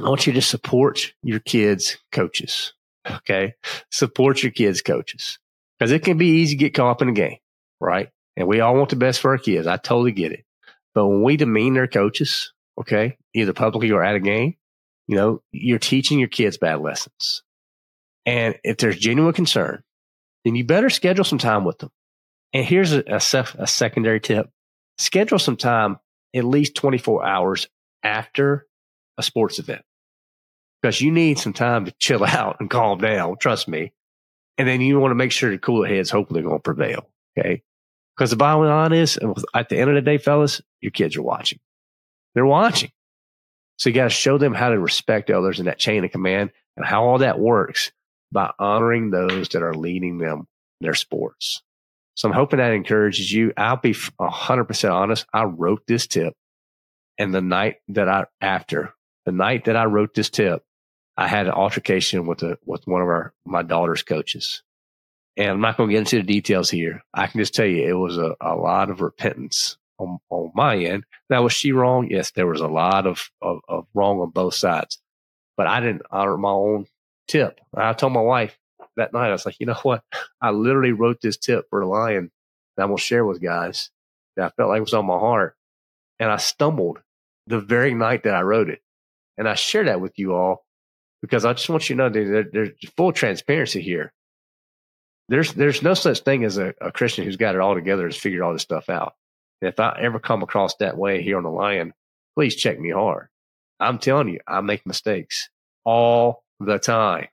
I 0.00 0.08
want 0.08 0.26
you 0.26 0.32
to 0.32 0.42
support 0.42 1.12
your 1.22 1.40
kids' 1.40 1.98
coaches. 2.12 2.72
Okay. 3.08 3.54
Support 3.92 4.42
your 4.42 4.52
kids' 4.52 4.82
coaches 4.82 5.38
because 5.78 5.92
it 5.92 6.02
can 6.02 6.18
be 6.18 6.40
easy 6.40 6.56
to 6.56 6.58
get 6.58 6.74
caught 6.74 6.90
up 6.90 7.02
in 7.02 7.08
a 7.08 7.12
game, 7.12 7.36
right? 7.80 8.08
And 8.36 8.48
we 8.48 8.60
all 8.60 8.74
want 8.74 8.90
the 8.90 8.96
best 8.96 9.20
for 9.20 9.30
our 9.30 9.38
kids. 9.38 9.66
I 9.66 9.76
totally 9.76 10.12
get 10.12 10.32
it. 10.32 10.44
But 10.94 11.06
when 11.06 11.22
we 11.22 11.36
demean 11.36 11.74
their 11.74 11.86
coaches, 11.86 12.52
okay, 12.80 13.16
either 13.34 13.52
publicly 13.52 13.90
or 13.90 14.02
at 14.02 14.16
a 14.16 14.20
game, 14.20 14.56
you 15.06 15.16
know, 15.16 15.42
you're 15.52 15.78
teaching 15.78 16.18
your 16.18 16.28
kids 16.28 16.58
bad 16.58 16.80
lessons. 16.80 17.42
And 18.24 18.58
if 18.64 18.78
there's 18.78 18.98
genuine 18.98 19.34
concern, 19.34 19.82
then 20.44 20.56
you 20.56 20.64
better 20.64 20.90
schedule 20.90 21.24
some 21.24 21.38
time 21.38 21.64
with 21.64 21.78
them. 21.78 21.90
And 22.52 22.64
here's 22.64 22.92
a, 22.92 23.04
a, 23.06 23.20
a 23.58 23.66
secondary 23.66 24.20
tip. 24.20 24.50
Schedule 24.98 25.38
some 25.38 25.56
time 25.56 25.98
at 26.34 26.44
least 26.44 26.74
24 26.74 27.24
hours 27.24 27.68
after 28.06 28.66
a 29.18 29.22
sports 29.22 29.58
event 29.58 29.82
because 30.80 31.00
you 31.00 31.10
need 31.10 31.38
some 31.38 31.52
time 31.52 31.84
to 31.86 31.94
chill 31.98 32.24
out 32.24 32.58
and 32.60 32.70
calm 32.70 32.98
down. 32.98 33.36
Trust 33.38 33.68
me. 33.68 33.92
And 34.58 34.66
then 34.66 34.80
you 34.80 34.98
want 34.98 35.10
to 35.10 35.16
make 35.16 35.32
sure 35.32 35.50
the 35.50 35.58
cooler 35.58 35.88
heads 35.88 36.10
hopefully 36.10 36.42
going 36.42 36.56
to 36.56 36.62
prevail. 36.62 37.10
Okay. 37.36 37.62
Because 38.16 38.30
the 38.30 38.36
bottom 38.36 38.64
line 38.64 38.92
is, 38.92 39.18
at 39.52 39.68
the 39.68 39.78
end 39.78 39.90
of 39.90 39.96
the 39.96 40.00
day, 40.00 40.16
fellas, 40.16 40.62
your 40.80 40.90
kids 40.90 41.16
are 41.16 41.22
watching. 41.22 41.58
They're 42.34 42.46
watching. 42.46 42.90
So 43.76 43.90
you 43.90 43.94
got 43.94 44.04
to 44.04 44.10
show 44.10 44.38
them 44.38 44.54
how 44.54 44.70
to 44.70 44.78
respect 44.78 45.30
others 45.30 45.58
in 45.58 45.66
that 45.66 45.78
chain 45.78 46.02
of 46.04 46.12
command 46.12 46.50
and 46.78 46.86
how 46.86 47.04
all 47.04 47.18
that 47.18 47.38
works 47.38 47.92
by 48.32 48.50
honoring 48.58 49.10
those 49.10 49.50
that 49.50 49.62
are 49.62 49.74
leading 49.74 50.16
them 50.16 50.46
in 50.80 50.84
their 50.86 50.94
sports. 50.94 51.62
So 52.14 52.28
I'm 52.28 52.34
hoping 52.34 52.58
that 52.58 52.72
encourages 52.72 53.30
you. 53.30 53.52
I'll 53.58 53.76
be 53.76 53.92
100% 53.92 54.90
honest. 54.90 55.26
I 55.34 55.44
wrote 55.44 55.82
this 55.86 56.06
tip 56.06 56.32
and 57.18 57.34
the 57.34 57.40
night 57.40 57.76
that 57.88 58.08
I, 58.08 58.26
after 58.40 58.94
the 59.24 59.32
night 59.32 59.64
that 59.64 59.76
I 59.76 59.84
wrote 59.84 60.14
this 60.14 60.30
tip, 60.30 60.64
I 61.16 61.26
had 61.26 61.46
an 61.46 61.52
altercation 61.52 62.26
with 62.26 62.42
a, 62.42 62.58
with 62.64 62.86
one 62.86 63.02
of 63.02 63.08
our, 63.08 63.32
my 63.44 63.62
daughter's 63.62 64.02
coaches. 64.02 64.62
And 65.36 65.50
I'm 65.50 65.60
not 65.60 65.76
going 65.76 65.88
to 65.88 65.92
get 65.92 66.00
into 66.00 66.16
the 66.16 66.22
details 66.22 66.70
here. 66.70 67.02
I 67.12 67.26
can 67.26 67.40
just 67.40 67.54
tell 67.54 67.66
you 67.66 67.86
it 67.86 67.92
was 67.92 68.16
a, 68.18 68.34
a 68.40 68.54
lot 68.54 68.90
of 68.90 69.00
repentance 69.00 69.76
on, 69.98 70.18
on 70.30 70.52
my 70.54 70.76
end. 70.76 71.04
Now, 71.28 71.42
was 71.42 71.52
she 71.52 71.72
wrong? 71.72 72.08
Yes, 72.10 72.30
there 72.32 72.46
was 72.46 72.60
a 72.60 72.68
lot 72.68 73.06
of, 73.06 73.30
of, 73.42 73.60
of 73.68 73.86
wrong 73.94 74.20
on 74.20 74.30
both 74.30 74.54
sides, 74.54 74.98
but 75.56 75.66
I 75.66 75.80
didn't 75.80 76.02
honor 76.10 76.36
my 76.36 76.50
own 76.50 76.86
tip. 77.28 77.60
I 77.74 77.92
told 77.92 78.12
my 78.12 78.20
wife, 78.20 78.58
that 78.96 79.12
night, 79.12 79.28
I 79.28 79.32
was 79.32 79.44
like, 79.44 79.60
you 79.60 79.66
know 79.66 79.74
what? 79.82 80.02
I 80.40 80.50
literally 80.50 80.92
wrote 80.92 81.20
this 81.20 81.36
tip 81.36 81.66
for 81.68 81.82
a 81.82 81.88
lion 81.88 82.30
that 82.76 82.84
I'm 82.84 82.88
going 82.88 82.96
to 82.96 83.02
share 83.02 83.24
with 83.24 83.42
guys 83.42 83.90
that 84.36 84.46
I 84.46 84.48
felt 84.50 84.70
like 84.70 84.80
was 84.80 84.94
on 84.94 85.06
my 85.06 85.18
heart. 85.18 85.54
And 86.18 86.30
I 86.30 86.38
stumbled 86.38 87.00
the 87.46 87.60
very 87.60 87.94
night 87.94 88.24
that 88.24 88.34
I 88.34 88.42
wrote 88.42 88.70
it. 88.70 88.80
And 89.38 89.48
I 89.48 89.54
share 89.54 89.84
that 89.84 90.00
with 90.00 90.18
you 90.18 90.34
all 90.34 90.64
because 91.22 91.44
I 91.44 91.52
just 91.52 91.68
want 91.68 91.88
you 91.88 91.96
to 91.96 92.02
know 92.02 92.08
that 92.08 92.52
there's 92.52 92.70
full 92.96 93.12
transparency 93.12 93.82
here. 93.82 94.12
There's, 95.28 95.52
there's 95.52 95.82
no 95.82 95.94
such 95.94 96.20
thing 96.20 96.44
as 96.44 96.56
a, 96.56 96.74
a 96.80 96.92
Christian 96.92 97.24
who's 97.24 97.36
got 97.36 97.54
it 97.54 97.60
all 97.60 97.74
together 97.74 98.06
and 98.06 98.14
figured 98.14 98.42
all 98.42 98.52
this 98.52 98.62
stuff 98.62 98.88
out. 98.88 99.14
And 99.60 99.68
if 99.68 99.80
I 99.80 99.98
ever 100.00 100.18
come 100.18 100.42
across 100.42 100.76
that 100.76 100.96
way 100.96 101.22
here 101.22 101.36
on 101.36 101.42
the 101.42 101.50
lion, 101.50 101.92
please 102.36 102.54
check 102.54 102.78
me 102.78 102.90
hard. 102.90 103.28
I'm 103.80 103.98
telling 103.98 104.28
you, 104.28 104.40
I 104.46 104.60
make 104.60 104.86
mistakes 104.86 105.48
all 105.84 106.44
the 106.60 106.78
time. 106.78 107.28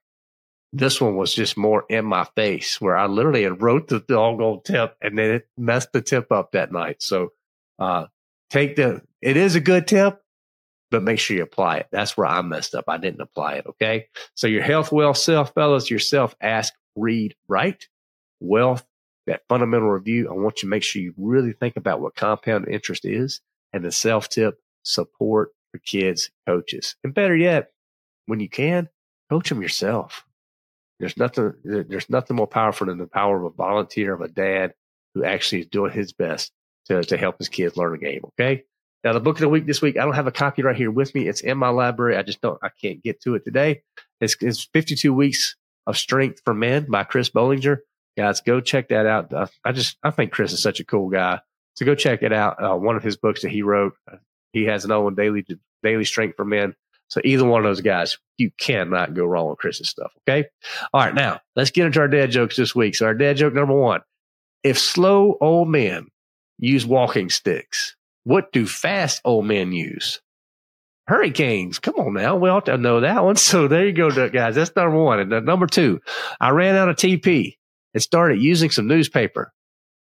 This 0.72 1.00
one 1.00 1.16
was 1.16 1.34
just 1.34 1.56
more 1.56 1.86
in 1.88 2.06
my 2.06 2.26
face 2.36 2.82
where 2.82 2.98
I 2.98 3.06
literally 3.06 3.44
had 3.44 3.62
wrote 3.62 3.88
the 3.88 4.00
doggone 4.00 4.62
tip 4.64 4.96
and 5.02 5.18
then 5.18 5.32
it 5.32 5.48
messed 5.58 5.94
the 5.94 6.02
tip 6.02 6.32
up 6.32 6.52
that 6.54 6.72
night. 6.72 7.04
So, 7.04 7.30
uh, 7.78 8.08
take 8.54 8.76
the, 8.76 9.02
it 9.22 9.36
is 9.36 9.56
a 9.56 9.60
good 9.60 9.88
tip, 9.88 10.22
but 10.92 11.02
make 11.02 11.20
sure 11.20 11.36
you 11.36 11.44
apply 11.44 11.78
it. 11.78 11.88
That's 11.92 12.16
where 12.16 12.28
I 12.28 12.42
messed 12.44 12.76
up. 12.76 12.86
I 12.88 12.98
didn't 12.98 13.22
apply 13.22 13.56
it. 13.56 13.66
Okay. 13.66 14.08
So 14.36 14.46
your 14.46 14.62
health, 14.62 14.92
wealth, 14.92 15.18
self, 15.18 15.54
fellas, 15.56 15.90
yourself, 15.90 16.36
ask, 16.40 16.72
read, 16.96 17.36
write, 17.48 17.88
wealth, 18.40 18.86
that 19.26 19.42
fundamental 19.50 19.90
review. 19.90 20.30
I 20.30 20.34
want 20.34 20.58
you 20.58 20.68
to 20.68 20.70
make 20.70 20.84
sure 20.84 21.02
you 21.02 21.16
really 21.18 21.54
think 21.54 21.78
about 21.78 22.00
what 22.00 22.16
compound 22.16 22.68
interest 22.68 23.06
is 23.06 23.42
and 23.74 23.84
the 23.84 23.92
self 23.92 24.30
tip 24.30 24.60
support 24.84 25.50
for 25.72 25.80
kids, 25.80 26.30
coaches. 26.46 26.96
And 27.04 27.14
better 27.14 27.36
yet, 27.36 27.72
when 28.28 28.40
you 28.40 28.50
can, 28.50 28.88
coach 29.32 29.50
them 29.50 29.64
yourself. 29.64 30.26
There's 31.00 31.18
nothing, 31.18 31.54
there's 31.64 32.10
nothing 32.10 32.36
more 32.36 32.48
powerful 32.48 32.86
than 32.86 33.00
the 33.00 33.08
power 33.08 33.38
of 33.38 33.52
a 33.52 33.56
volunteer, 33.56 34.14
of 34.14 34.22
a 34.22 34.28
dad 34.28 34.76
who 35.16 35.24
actually 35.24 35.62
is 35.62 35.68
doing 35.68 35.92
his 35.92 36.14
best 36.14 36.52
to, 36.86 37.04
to 37.04 37.18
help 37.18 37.38
his 37.38 37.50
kids 37.50 37.78
learn 37.78 37.96
a 37.96 37.98
game. 37.98 38.22
Okay. 38.26 38.64
Now, 39.04 39.14
the 39.14 39.20
book 39.20 39.36
of 39.36 39.42
the 39.42 39.50
week 39.50 39.66
this 39.66 39.82
week, 39.82 39.98
I 39.98 40.06
don't 40.06 40.16
have 40.16 40.28
a 40.28 40.32
copy 40.32 40.64
right 40.64 40.76
here 40.76 40.92
with 40.92 41.14
me. 41.14 41.28
It's 41.28 41.42
in 41.42 41.58
my 41.58 41.70
library. 41.70 42.16
I 42.16 42.24
just 42.24 42.42
don't, 42.42 42.58
I 42.64 42.70
can't 42.82 43.04
get 43.04 43.22
to 43.22 43.36
it 43.36 43.44
today. 43.44 43.84
It's, 44.22 44.38
it's 44.40 44.64
52 44.74 45.14
Weeks 45.14 45.56
of 45.86 45.98
Strength 45.98 46.42
for 46.46 46.54
Men 46.54 46.88
by 46.90 47.04
Chris 47.04 47.30
Bolinger. 47.30 47.80
Guys, 48.16 48.42
go 48.42 48.62
check 48.62 48.90
that 48.90 49.06
out. 49.06 49.34
I 49.66 49.72
just, 49.74 49.98
I 50.04 50.12
think 50.12 50.32
Chris 50.32 50.54
is 50.54 50.62
such 50.62 50.80
a 50.80 50.86
cool 50.86 51.10
guy. 51.10 51.42
So 51.76 51.86
go 51.86 51.96
check 51.96 52.24
it 52.24 52.32
out. 52.32 52.64
Uh, 52.64 52.78
one 52.78 52.96
of 52.96 53.04
his 53.04 53.18
books 53.18 53.42
that 53.42 53.52
he 53.52 53.64
wrote, 53.64 53.94
he 54.54 54.66
has 54.66 54.86
another 54.86 55.04
one, 55.04 55.16
Daily, 55.16 55.46
Daily 55.82 56.06
Strength 56.06 56.38
for 56.38 56.46
Men. 56.46 56.76
So 57.10 57.20
either 57.24 57.46
one 57.46 57.60
of 57.60 57.70
those 57.70 57.82
guys, 57.82 58.18
you 58.38 58.52
cannot 58.58 59.14
go 59.14 59.26
wrong 59.26 59.50
with 59.50 59.60
Chris's 59.60 59.90
stuff. 59.90 60.12
Okay. 60.22 60.48
All 60.94 61.02
right. 61.02 61.14
Now 61.14 61.42
let's 61.56 61.72
get 61.72 61.86
into 61.86 62.00
our 62.00 62.08
dad 62.08 62.32
jokes 62.32 62.56
this 62.56 62.74
week. 62.74 62.96
So 62.96 63.06
our 63.06 63.14
dad 63.14 63.38
joke 63.38 63.54
number 63.54 63.76
one, 63.76 64.02
if 64.64 64.80
slow 64.80 65.38
old 65.42 65.68
men 65.68 66.08
use 66.60 66.86
walking 66.86 67.30
sticks, 67.30 67.96
what 68.24 68.52
do 68.52 68.66
fast 68.66 69.22
old 69.26 69.46
men 69.46 69.72
use? 69.72 70.22
Hurricanes. 71.08 71.80
Come 71.80 71.96
on 71.96 72.14
now. 72.14 72.38
We 72.38 72.50
ought 72.50 72.66
to 72.68 72.78
know 72.78 73.02
that 73.02 73.24
one. 73.24 73.36
So 73.44 73.68
there 73.68 73.86
you 73.86 73.94
go, 73.94 74.30
guys. 74.30 74.56
That's 74.56 74.76
number 74.76 74.98
one. 74.98 75.20
And 75.20 75.46
number 75.46 75.68
two, 75.68 76.00
I 76.40 76.50
ran 76.52 76.76
out 76.76 76.88
of 76.88 76.96
TP 76.96 77.58
and 77.94 78.02
started 78.02 78.42
using 78.42 78.70
some 78.72 78.88
newspaper 78.88 79.52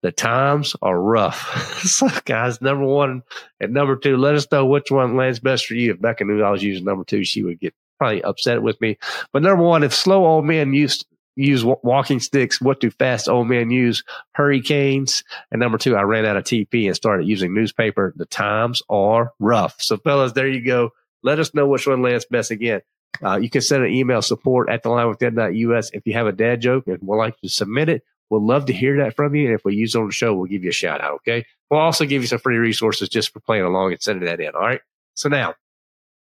the 0.04 0.12
times 0.12 0.76
are 0.82 1.02
rough. 1.02 1.80
so, 1.84 2.10
guys, 2.26 2.62
number 2.62 2.86
one 2.86 3.24
and 3.60 3.74
number 3.74 3.96
two, 3.96 4.18
let 4.18 4.36
us 4.36 4.46
know 4.52 4.66
which 4.66 4.92
one 4.92 5.16
lands 5.16 5.40
best 5.40 5.66
for 5.66 5.74
you. 5.74 5.94
If 5.94 6.02
Becca 6.02 6.26
knew 6.26 6.44
I 6.44 6.52
was 6.52 6.62
using 6.62 6.86
number 6.86 7.06
two, 7.06 7.24
she 7.24 7.42
would 7.42 7.60
get 7.60 7.74
probably 7.98 8.22
upset 8.24 8.62
with 8.62 8.80
me. 8.82 8.98
But 9.32 9.44
number 9.44 9.64
one, 9.64 9.82
if 9.82 9.94
slow 9.94 10.26
old 10.26 10.46
men 10.46 10.74
use 10.74 11.04
use 11.36 11.63
walking 11.63 12.20
sticks, 12.20 12.62
what 12.62 12.80
do 12.80 12.90
fast 12.90 13.28
old 13.28 13.48
men 13.48 13.72
use? 13.72 14.04
Hurricanes. 14.34 15.24
And 15.52 15.60
number 15.60 15.78
two, 15.78 15.96
I 15.96 16.02
ran 16.04 16.25
out 16.25 16.38
of 16.38 16.44
TP 16.44 16.86
and 16.88 16.96
started 16.96 17.28
using 17.28 17.54
newspaper. 17.54 18.13
The 18.16 18.25
times 18.25 18.82
are 18.90 19.34
rough. 19.40 19.82
So, 19.82 19.98
fellas, 19.98 20.34
there 20.34 20.48
you 20.48 20.63
go. 20.63 20.92
Let 21.24 21.40
us 21.40 21.54
know 21.54 21.68
which 21.68 21.88
one 21.88 22.02
lands 22.02 22.25
best 22.25 22.52
again. 22.52 22.82
Uh, 23.24 23.38
you 23.38 23.50
can 23.50 23.62
send 23.62 23.84
an 23.84 23.92
email 23.92 24.22
support 24.22 24.70
at 24.70 24.84
the 24.84 24.90
lionwithin.us 24.90 25.92
if 25.94 26.06
you 26.06 26.13
have 26.13 26.28
a 26.28 26.32
dad 26.32 26.62
joke 26.62 26.88
and 26.88 27.00
would 27.02 27.18
like 27.18 27.40
to 27.42 27.50
submit 27.50 27.90
it 27.90 28.04
We'll 28.34 28.44
love 28.44 28.66
to 28.66 28.74
hear 28.74 28.98
that 28.98 29.16
from 29.16 29.36
you. 29.36 29.46
And 29.46 29.54
if 29.54 29.63
we 29.63 29.75
use 29.75 29.94
it 29.94 30.00
on 30.00 30.08
the 30.08 30.12
show, 30.12 30.34
we'll 30.34 30.48
give 30.48 30.63
you 30.63 30.72
a 30.72 30.74
shout 30.74 31.02
out. 31.02 31.13
Okay. 31.18 31.46
We'll 31.70 31.82
also 31.82 32.04
give 32.04 32.24
you 32.24 32.28
some 32.28 32.40
free 32.40 32.58
resources 32.58 33.08
just 33.08 33.32
for 33.32 33.40
playing 33.40 33.63
along 33.63 33.92
and 33.92 34.02
sending 34.02 34.25
that 34.25 34.40
in. 34.40 34.56
All 34.56 34.62
right. 34.62 34.82
So 35.13 35.30
now, 35.30 35.54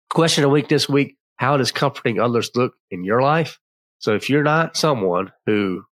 question 0.08 0.42
of 0.42 0.48
the 0.48 0.54
week 0.54 0.68
this 0.68 0.88
week 0.88 1.18
How 1.36 1.58
does 1.58 1.70
comforting 1.70 2.18
others 2.18 2.50
look 2.54 2.72
in 2.90 3.04
your 3.04 3.20
life? 3.20 3.60
So 3.98 4.14
if 4.14 4.30
you're 4.30 4.42
not 4.42 4.76
someone 4.76 5.32
who 5.46 5.84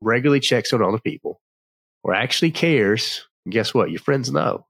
regularly 0.00 0.40
checks 0.40 0.72
on 0.72 0.82
other 0.82 0.98
people 0.98 1.40
or 2.02 2.14
actually 2.14 2.50
cares, 2.50 3.26
guess 3.48 3.72
what? 3.72 3.90
Your 3.90 4.00
friends 4.00 4.30
know. 4.30 4.66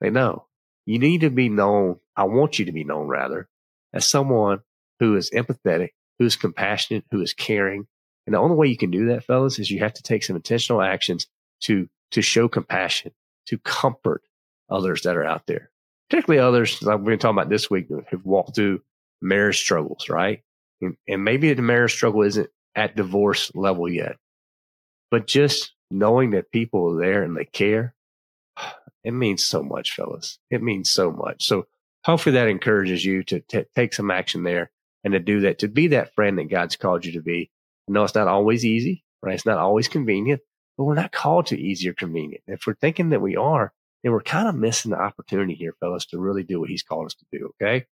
They 0.00 0.10
know. 0.10 0.46
You 0.86 0.98
need 0.98 1.22
to 1.22 1.30
be 1.30 1.48
known. 1.48 1.98
I 2.16 2.24
want 2.24 2.58
you 2.58 2.64
to 2.66 2.72
be 2.72 2.84
known 2.84 3.08
rather 3.08 3.48
as 3.92 4.08
someone 4.08 4.60
who 5.00 5.16
is 5.16 5.30
empathetic, 5.30 5.90
who 6.18 6.26
is 6.26 6.36
compassionate, 6.36 7.04
who 7.10 7.20
is 7.20 7.32
caring, 7.32 7.86
and 8.26 8.34
the 8.34 8.38
only 8.38 8.56
way 8.56 8.68
you 8.68 8.76
can 8.76 8.90
do 8.90 9.06
that, 9.06 9.24
fellas, 9.24 9.58
is 9.58 9.70
you 9.70 9.80
have 9.80 9.94
to 9.94 10.02
take 10.02 10.24
some 10.24 10.36
intentional 10.36 10.82
actions 10.82 11.26
to, 11.62 11.88
to 12.12 12.22
show 12.22 12.48
compassion, 12.48 13.12
to 13.46 13.58
comfort 13.58 14.22
others 14.70 15.02
that 15.02 15.16
are 15.16 15.24
out 15.24 15.46
there, 15.46 15.70
particularly 16.08 16.40
others 16.44 16.82
like 16.82 16.98
we're 16.98 17.04
going 17.04 17.18
to 17.18 17.22
talk 17.22 17.32
about 17.32 17.50
this 17.50 17.70
week 17.70 17.88
who've 17.88 18.24
walked 18.24 18.56
through 18.56 18.80
marriage 19.20 19.58
struggles, 19.58 20.08
right? 20.08 20.42
And, 21.06 21.24
maybe 21.24 21.52
the 21.52 21.62
marriage 21.62 21.92
struggle 21.92 22.22
isn't 22.22 22.50
at 22.74 22.96
divorce 22.96 23.50
level 23.54 23.88
yet, 23.88 24.16
but 25.10 25.26
just 25.26 25.72
knowing 25.90 26.30
that 26.30 26.50
people 26.50 26.92
are 26.92 27.00
there 27.00 27.22
and 27.22 27.36
they 27.36 27.44
care, 27.44 27.94
it 29.04 29.12
means 29.12 29.44
so 29.44 29.62
much, 29.62 29.94
fellas. 29.94 30.38
It 30.50 30.62
means 30.62 30.90
so 30.90 31.10
much. 31.10 31.44
So 31.44 31.66
hopefully 32.04 32.34
that 32.34 32.48
encourages 32.48 33.04
you 33.04 33.22
to 33.24 33.40
t- 33.40 33.64
take 33.74 33.94
some 33.94 34.10
action 34.10 34.42
there 34.42 34.70
and 35.04 35.12
to 35.12 35.20
do 35.20 35.40
that, 35.40 35.58
to 35.60 35.68
be 35.68 35.88
that 35.88 36.14
friend 36.14 36.38
that 36.38 36.50
God's 36.50 36.76
called 36.76 37.04
you 37.04 37.12
to 37.12 37.22
be 37.22 37.50
no, 37.86 38.04
it's 38.04 38.14
not 38.14 38.28
always 38.28 38.64
easy, 38.64 39.04
right? 39.22 39.34
It's 39.34 39.46
not 39.46 39.58
always 39.58 39.88
convenient, 39.88 40.40
but 40.76 40.84
we're 40.84 40.94
not 40.94 41.12
called 41.12 41.46
to 41.46 41.60
easy 41.60 41.88
or 41.88 41.94
convenient. 41.94 42.42
If 42.46 42.66
we're 42.66 42.74
thinking 42.74 43.10
that 43.10 43.20
we 43.20 43.36
are, 43.36 43.72
then 44.04 44.12
we're 44.12 44.22
kind 44.22 44.46
of 44.46 44.54
missing 44.54 44.90
the 44.90 45.00
opportunity 45.00 45.54
here, 45.54 45.74
fellas, 45.80 46.06
to 46.06 46.18
really 46.18 46.44
do 46.44 46.60
what 46.60 46.68
he's 46.68 46.82
called 46.82 47.06
us 47.06 47.14
to 47.14 47.24
do. 47.32 47.52
Okay. 47.60 47.86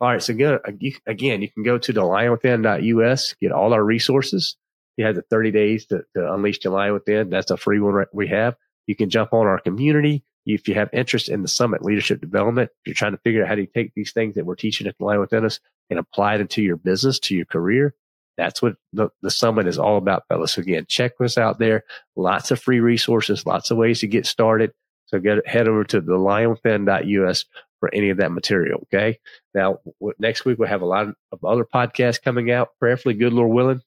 All 0.00 0.08
right. 0.08 0.22
So 0.22 0.32
uh, 0.32 0.58
again, 1.06 1.42
you 1.42 1.50
can 1.50 1.62
go 1.64 1.76
to 1.76 1.92
thelionwithin.us, 1.92 3.34
get 3.40 3.52
all 3.52 3.74
our 3.74 3.84
resources. 3.84 4.56
You 4.96 5.04
have 5.04 5.16
the 5.16 5.22
30 5.22 5.50
days 5.50 5.86
to, 5.86 6.04
to 6.16 6.32
unleash 6.32 6.60
the 6.60 6.70
lion 6.70 6.94
within. 6.94 7.28
That's 7.28 7.50
a 7.50 7.56
free 7.56 7.80
one 7.80 8.06
we 8.12 8.28
have. 8.28 8.56
You 8.86 8.96
can 8.96 9.10
jump 9.10 9.32
on 9.34 9.46
our 9.46 9.60
community. 9.60 10.24
If 10.46 10.66
you 10.66 10.74
have 10.74 10.88
interest 10.94 11.28
in 11.28 11.42
the 11.42 11.48
summit 11.48 11.82
leadership 11.82 12.20
development, 12.20 12.70
you're 12.86 12.94
trying 12.94 13.12
to 13.12 13.18
figure 13.18 13.42
out 13.42 13.48
how 13.48 13.56
to 13.56 13.66
take 13.66 13.92
these 13.94 14.12
things 14.12 14.36
that 14.36 14.46
we're 14.46 14.54
teaching 14.54 14.86
at 14.86 14.96
the 14.96 15.04
lion 15.04 15.20
within 15.20 15.44
us 15.44 15.60
and 15.90 15.98
apply 15.98 16.38
them 16.38 16.48
to 16.48 16.62
your 16.62 16.76
business, 16.76 17.18
to 17.18 17.34
your 17.34 17.44
career, 17.44 17.94
that's 18.38 18.62
what 18.62 18.76
the, 18.92 19.08
the 19.20 19.32
summit 19.32 19.66
is 19.66 19.78
all 19.78 19.98
about, 19.98 20.22
fellas. 20.28 20.52
So 20.52 20.62
again, 20.62 20.86
check 20.88 21.20
us 21.20 21.36
out 21.36 21.58
there. 21.58 21.82
Lots 22.14 22.52
of 22.52 22.60
free 22.60 22.78
resources, 22.78 23.44
lots 23.44 23.72
of 23.72 23.76
ways 23.76 24.00
to 24.00 24.06
get 24.06 24.26
started. 24.26 24.72
So 25.08 25.18
get 25.18 25.46
head 25.46 25.68
over 25.68 25.84
to 25.84 26.00
the 26.00 26.12
lionwithin.us 26.12 27.44
for 27.80 27.94
any 27.94 28.10
of 28.10 28.18
that 28.18 28.32
material. 28.32 28.80
Okay. 28.84 29.18
Now, 29.54 29.78
w- 30.00 30.14
next 30.18 30.44
week 30.44 30.58
we'll 30.58 30.68
have 30.68 30.82
a 30.82 30.86
lot 30.86 31.08
of 31.32 31.44
other 31.44 31.64
podcasts 31.64 32.22
coming 32.22 32.50
out, 32.50 32.70
prayerfully 32.78 33.14
good, 33.14 33.32
Lord 33.32 33.50
willing. 33.50 33.82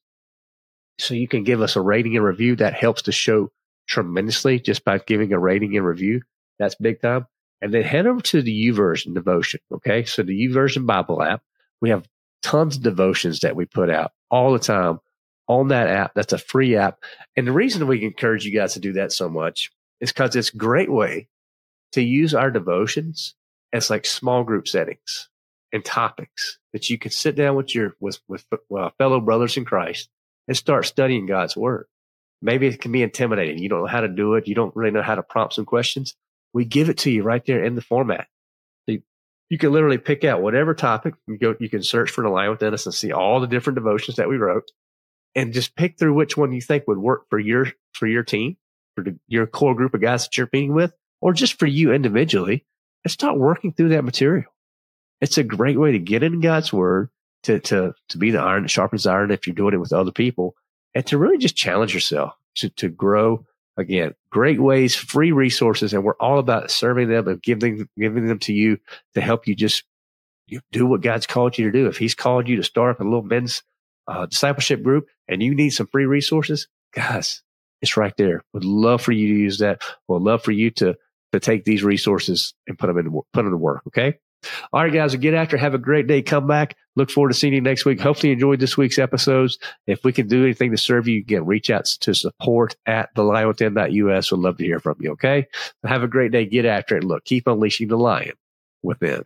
So 1.00 1.14
you 1.14 1.28
can 1.28 1.44
give 1.44 1.62
us 1.62 1.76
a 1.76 1.82
rating 1.82 2.16
and 2.16 2.26
review. 2.26 2.56
That 2.56 2.74
helps 2.74 3.04
to 3.04 3.12
show 3.12 3.52
tremendously 3.88 4.60
just 4.60 4.84
by 4.84 5.00
giving 5.00 5.34
a 5.34 5.40
rating 5.40 5.76
and 5.76 5.86
review. 5.86 6.22
That's 6.60 6.76
big 6.76 7.02
time. 7.02 7.28
And 7.62 7.74
then 7.74 7.84
head 7.84 8.08
over 8.08 8.22
to 8.22 8.42
the 8.42 8.68
YouVersion 8.68 9.14
devotion. 9.14 9.60
Okay. 9.72 10.06
So 10.06 10.24
the 10.24 10.48
YouVersion 10.48 10.86
Bible 10.86 11.22
app, 11.22 11.44
we 11.82 11.90
have 11.90 12.08
tons 12.42 12.78
of 12.78 12.84
devotions 12.84 13.42
that 13.42 13.56
we 13.56 13.66
put 13.66 13.90
out 13.90 14.12
all 14.30 14.54
the 14.54 14.60
time 14.60 15.00
on 15.48 15.68
that 15.68 15.88
app. 15.88 16.14
That's 16.16 16.34
a 16.34 16.38
free 16.38 16.76
app. 16.76 17.04
And 17.36 17.46
the 17.46 17.52
reason 17.52 17.86
we 17.86 18.04
encourage 18.04 18.46
you 18.46 18.58
guys 18.58 18.74
to 18.74 18.80
do 18.80 18.94
that 18.94 19.12
so 19.12 19.30
much 19.30 19.72
is 20.02 20.12
because 20.12 20.36
it's 20.36 20.54
a 20.54 20.58
great 20.58 20.92
way 20.92 21.30
to 21.94 22.02
use 22.02 22.34
our 22.34 22.52
devotions 22.52 23.36
as 23.72 23.90
like 23.90 24.06
small 24.06 24.44
group 24.44 24.68
settings 24.68 25.30
and 25.72 25.86
topics 25.86 26.60
that 26.74 26.90
you 26.90 26.98
can 26.98 27.12
sit 27.12 27.36
down 27.36 27.56
with 27.56 27.74
your, 27.74 27.96
with, 28.02 28.20
with 28.28 28.46
well, 28.68 28.92
fellow 28.98 29.22
brothers 29.22 29.56
in 29.56 29.64
Christ 29.64 30.10
and 30.48 30.58
start 30.58 30.86
studying 30.86 31.26
God's 31.26 31.56
word. 31.56 31.86
Maybe 32.42 32.68
it 32.68 32.82
can 32.82 32.92
be 32.92 33.04
intimidating. 33.04 33.60
You 33.60 33.70
don't 33.70 33.82
know 33.82 33.88
how 33.88 34.02
to 34.02 34.10
do 34.10 34.34
it. 34.34 34.48
You 34.48 34.56
don't 34.56 34.76
really 34.76 34.92
know 34.92 35.04
how 35.04 35.16
to 35.16 35.24
prompt 35.24 35.54
some 35.54 35.66
questions. 35.66 36.16
We 36.54 36.66
give 36.66 36.90
it 36.90 36.98
to 37.00 37.12
you 37.12 37.24
right 37.24 37.46
there 37.46 37.64
in 37.64 37.76
the 37.76 37.82
format 37.82 38.28
you 39.52 39.58
can 39.58 39.74
literally 39.74 39.98
pick 39.98 40.24
out 40.24 40.42
whatever 40.42 40.74
topic 40.74 41.14
you 41.28 41.38
go, 41.38 41.54
you 41.60 41.70
can 41.70 41.84
search 41.84 42.10
for 42.10 42.24
the 42.24 42.30
lion 42.30 42.52
within 42.52 42.74
us 42.74 42.86
and 42.86 42.96
see 42.96 43.12
all 43.12 43.42
the 43.42 43.48
different 43.48 43.76
devotions 43.76 44.16
that 44.16 44.30
we 44.30 44.38
wrote 44.38 44.72
and 45.36 45.52
just 45.52 45.76
pick 45.76 46.00
through 46.00 46.14
which 46.14 46.38
one 46.38 46.54
you 46.54 46.62
think 46.62 46.88
would 46.88 46.98
work 46.98 47.26
for 47.30 47.38
your, 47.38 47.68
for 47.92 48.08
your 48.08 48.24
team, 48.24 48.56
for 49.04 49.14
your 49.28 49.48
core 49.48 49.76
group 49.76 49.94
of 49.94 50.02
guys 50.02 50.24
that 50.24 50.38
you're 50.38 50.50
meeting 50.52 50.74
with, 50.74 50.94
or 51.20 51.34
just 51.34 51.60
for 51.60 51.68
you 51.68 51.94
individually 51.94 52.66
and 53.04 53.12
start 53.12 53.38
working 53.38 53.74
through 53.74 53.90
that 53.90 54.04
material. 54.04 54.52
It's 55.20 55.38
a 55.38 55.44
great 55.44 55.80
way 55.80 55.92
to 55.92 56.00
get 56.00 56.24
in 56.24 56.40
God's 56.40 56.74
word, 56.74 57.10
to, 57.44 57.60
to, 57.60 57.94
to 58.10 58.18
be 58.18 58.32
the 58.32 58.40
iron 58.40 58.64
that 58.64 58.70
sharpens 58.70 59.06
iron 59.06 59.32
if 59.32 59.46
you're 59.46 59.56
doing 59.56 59.74
it 59.74 59.80
with 59.80 59.94
other 59.94 60.12
people 60.12 60.56
and 60.94 61.06
to 61.08 61.18
really 61.18 61.38
just 61.38 61.56
challenge 61.56 61.94
yourself 61.94 62.34
to, 62.56 62.70
to 62.70 62.90
grow. 62.90 63.46
Again, 63.78 64.14
great 64.30 64.62
ways, 64.62 64.96
free 64.96 65.32
resources, 65.32 65.94
and 65.94 66.04
we're 66.04 66.18
all 66.18 66.40
about 66.40 66.70
serving 66.70 67.08
them 67.08 67.28
and 67.28 67.42
giving 67.42 67.88
giving 67.98 68.28
them 68.28 68.40
to 68.40 68.54
you 68.54 68.78
to 69.14 69.22
help 69.22 69.48
you 69.48 69.56
just 69.56 69.86
you 70.46 70.60
do 70.74 70.86
what 70.86 71.02
God's 71.02 71.26
called 71.26 71.58
you 71.58 71.66
to 71.66 71.72
do. 71.72 71.88
If 71.88 71.98
He's 71.98 72.14
called 72.14 72.50
you 72.50 72.58
to 72.58 72.64
start 72.64 72.96
up 72.96 73.00
a 73.00 73.06
little 73.06 73.24
men's 73.24 73.64
uh, 74.08 74.26
discipleship 74.26 74.84
group 74.84 75.08
and 75.28 75.42
you 75.42 75.56
need 75.56 75.70
some 75.70 75.88
free 75.88 76.06
resources, 76.06 76.68
guys, 76.94 77.44
it's 77.82 77.98
right 77.98 78.16
there. 78.18 78.44
Would 78.54 78.66
love 78.66 79.02
for 79.02 79.12
you 79.12 79.34
to 79.34 79.40
use 79.40 79.60
that. 79.60 79.82
Would 80.08 80.22
love 80.22 80.44
for 80.44 80.52
you 80.52 80.72
to 80.72 80.96
to 81.32 81.40
take 81.40 81.64
these 81.64 81.84
resources 81.84 82.54
and 82.68 82.78
put 82.78 82.88
them 82.88 82.98
into 82.98 83.12
put 83.34 83.44
them 83.44 83.52
to 83.52 83.58
work. 83.58 83.84
Okay. 83.88 84.18
All 84.74 84.82
right, 84.82 84.92
guys, 84.92 85.16
get 85.16 85.36
after. 85.36 85.56
Have 85.56 85.76
a 85.76 85.80
great 85.80 86.08
day. 86.08 86.22
Come 86.24 86.48
back. 86.48 86.76
Look 86.96 87.12
forward 87.12 87.30
to 87.30 87.36
seeing 87.36 87.54
you 87.54 87.62
next 87.62 87.86
week. 87.86 88.02
Hopefully, 88.02 88.30
you 88.30 88.34
enjoyed 88.34 88.60
this 88.60 88.76
week's 88.76 88.98
episodes. 88.98 89.60
If 89.86 90.04
we 90.04 90.12
can 90.12 90.28
do 90.28 90.44
anything 90.44 90.72
to 90.72 90.78
serve 90.78 91.08
you, 91.08 91.20
again, 91.20 91.46
reach 91.46 91.70
out 91.70 91.86
to 91.86 92.14
support 92.16 92.76
at 92.88 93.14
thelionwithin.us. 93.16 94.32
We'd 94.32 94.40
love 94.40 94.58
to 94.58 94.64
hear 94.64 94.80
from 94.80 94.98
you. 95.00 95.12
Okay. 95.12 95.48
Have 95.86 96.04
a 96.04 96.08
great 96.08 96.32
day. 96.32 96.46
Get 96.46 96.66
after 96.66 96.98
it. 96.98 97.04
Look, 97.04 97.24
keep 97.24 97.48
unleashing 97.48 97.88
the 97.88 97.98
lion 97.98 98.34
within. 98.82 99.24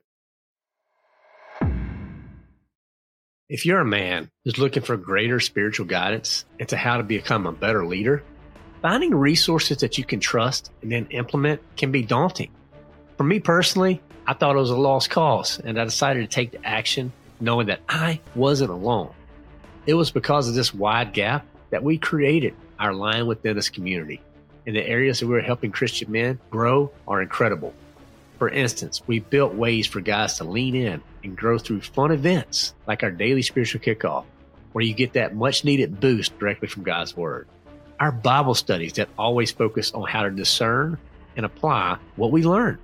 If 3.47 3.65
you're 3.65 3.79
a 3.79 3.85
man 3.85 4.31
who's 4.43 4.57
looking 4.57 4.83
for 4.83 4.97
greater 4.97 5.39
spiritual 5.39 5.85
guidance 5.85 6.45
into 6.59 6.75
how 6.75 6.97
to 6.97 7.03
become 7.03 7.45
a 7.45 7.51
better 7.51 7.85
leader, 7.85 8.23
finding 8.85 9.15
resources 9.15 9.77
that 9.77 9.97
you 9.97 10.03
can 10.03 10.19
trust 10.19 10.69
and 10.83 10.91
then 10.91 11.07
implement 11.09 11.59
can 11.75 11.91
be 11.91 12.03
daunting. 12.03 12.51
For 13.17 13.23
me 13.23 13.39
personally, 13.39 13.99
I 14.27 14.33
thought 14.33 14.55
it 14.55 14.59
was 14.59 14.69
a 14.69 14.75
lost 14.75 15.09
cause 15.09 15.57
and 15.57 15.81
I 15.81 15.85
decided 15.85 16.21
to 16.21 16.27
take 16.27 16.51
the 16.51 16.63
action 16.63 17.11
knowing 17.39 17.65
that 17.65 17.79
I 17.89 18.19
wasn't 18.35 18.69
alone. 18.69 19.11
It 19.87 19.95
was 19.95 20.11
because 20.11 20.47
of 20.47 20.53
this 20.53 20.71
wide 20.71 21.13
gap 21.13 21.47
that 21.71 21.81
we 21.81 21.97
created 21.97 22.53
our 22.77 22.93
Lion 22.93 23.25
Within 23.25 23.57
Us 23.57 23.69
community. 23.69 24.21
And 24.67 24.75
the 24.75 24.87
areas 24.87 25.19
that 25.19 25.25
we 25.25 25.33
we're 25.33 25.41
helping 25.41 25.71
Christian 25.71 26.11
men 26.11 26.37
grow 26.51 26.91
are 27.07 27.23
incredible. 27.23 27.73
For 28.37 28.49
instance, 28.49 29.01
we 29.07 29.17
built 29.17 29.55
ways 29.55 29.87
for 29.87 29.99
guys 29.99 30.37
to 30.37 30.43
lean 30.43 30.75
in 30.75 31.01
and 31.23 31.35
grow 31.35 31.57
through 31.57 31.81
fun 31.81 32.11
events 32.11 32.75
like 32.85 33.01
our 33.01 33.09
daily 33.09 33.41
spiritual 33.41 33.81
kickoff, 33.81 34.25
where 34.73 34.85
you 34.85 34.93
get 34.93 35.13
that 35.13 35.33
much 35.33 35.65
needed 35.65 35.99
boost 35.99 36.37
directly 36.37 36.67
from 36.67 36.83
God's 36.83 37.17
Word. 37.17 37.47
Our 37.99 38.11
Bible 38.11 38.55
studies 38.55 38.93
that 38.93 39.09
always 39.17 39.51
focus 39.51 39.93
on 39.93 40.07
how 40.07 40.23
to 40.23 40.29
discern 40.29 40.97
and 41.37 41.45
apply 41.45 41.97
what 42.15 42.31
we 42.31 42.43
learn 42.43 42.77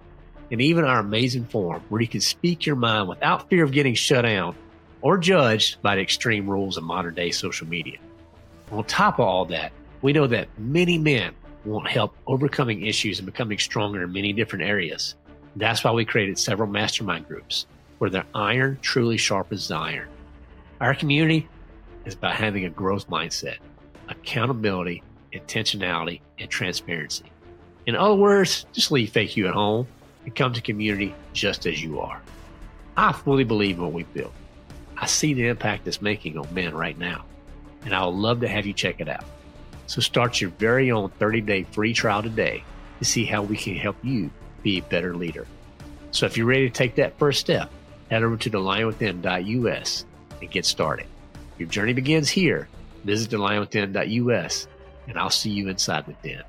and 0.51 0.61
even 0.61 0.85
our 0.85 0.99
amazing 0.99 1.45
forum 1.45 1.83
where 1.89 2.01
you 2.01 2.07
can 2.07 2.21
speak 2.21 2.65
your 2.65 2.75
mind 2.75 3.09
without 3.09 3.49
fear 3.49 3.63
of 3.63 3.71
getting 3.71 3.93
shut 3.93 4.23
down 4.23 4.55
or 5.01 5.17
judged 5.17 5.81
by 5.81 5.95
the 5.95 6.01
extreme 6.01 6.49
rules 6.49 6.77
of 6.77 6.83
modern 6.83 7.13
day 7.13 7.31
social 7.31 7.67
media. 7.67 7.97
On 8.71 8.83
top 8.83 9.15
of 9.15 9.25
all 9.25 9.45
that, 9.45 9.71
we 10.01 10.13
know 10.13 10.27
that 10.27 10.47
many 10.57 10.97
men 10.97 11.33
want 11.65 11.87
help 11.89 12.15
overcoming 12.27 12.85
issues 12.85 13.19
and 13.19 13.25
becoming 13.25 13.57
stronger 13.57 14.03
in 14.03 14.13
many 14.13 14.33
different 14.33 14.65
areas. 14.65 15.15
That's 15.55 15.83
why 15.83 15.91
we 15.91 16.05
created 16.05 16.39
several 16.39 16.69
mastermind 16.69 17.27
groups 17.27 17.65
where 17.97 18.09
the 18.09 18.25
iron 18.33 18.79
truly 18.81 19.17
sharpens 19.17 19.69
iron. 19.71 20.07
Our 20.79 20.95
community 20.95 21.47
is 22.05 22.13
about 22.13 22.35
having 22.35 22.65
a 22.65 22.69
growth 22.69 23.09
mindset, 23.09 23.57
accountability, 24.11 25.03
intentionality, 25.33 26.21
and 26.39 26.49
transparency. 26.49 27.31
In 27.85 27.95
other 27.95 28.15
words, 28.15 28.65
just 28.73 28.91
leave 28.91 29.11
fake 29.11 29.35
you 29.35 29.47
at 29.47 29.53
home 29.53 29.87
and 30.25 30.35
come 30.35 30.53
to 30.53 30.61
community 30.61 31.15
just 31.33 31.65
as 31.65 31.81
you 31.81 31.99
are. 31.99 32.21
I 32.95 33.11
fully 33.11 33.43
believe 33.43 33.77
in 33.77 33.83
what 33.83 33.93
we 33.93 34.03
built. 34.03 34.33
I 34.97 35.07
see 35.07 35.33
the 35.33 35.47
impact 35.47 35.87
it's 35.87 36.01
making 36.01 36.37
on 36.37 36.53
men 36.53 36.75
right 36.75 36.97
now, 36.97 37.25
and 37.83 37.93
I 37.95 38.05
would 38.05 38.15
love 38.15 38.41
to 38.41 38.47
have 38.47 38.65
you 38.65 38.73
check 38.73 39.01
it 39.01 39.09
out. 39.09 39.25
So 39.87 39.99
start 39.99 40.39
your 40.39 40.51
very 40.51 40.91
own 40.91 41.09
30 41.09 41.41
day 41.41 41.63
free 41.63 41.93
trial 41.93 42.21
today 42.21 42.63
to 42.99 43.05
see 43.05 43.25
how 43.25 43.41
we 43.41 43.57
can 43.57 43.75
help 43.75 43.97
you 44.03 44.29
be 44.61 44.77
a 44.77 44.83
better 44.83 45.15
leader. 45.15 45.47
So 46.11 46.25
if 46.25 46.37
you're 46.37 46.45
ready 46.45 46.69
to 46.69 46.73
take 46.73 46.95
that 46.95 47.17
first 47.17 47.39
step, 47.39 47.71
head 48.09 48.23
over 48.23 48.37
to 48.37 48.49
thelionwithin.us 48.49 50.05
and 50.39 50.51
get 50.51 50.65
started. 50.65 51.07
Your 51.57 51.67
journey 51.67 51.93
begins 51.93 52.29
here. 52.29 52.67
Visit 53.03 53.31
thelionwithin.us, 53.31 54.67
and 55.07 55.17
I'll 55.17 55.29
see 55.29 55.49
you 55.49 55.69
inside 55.69 56.05
the 56.05 56.13
den. 56.27 56.43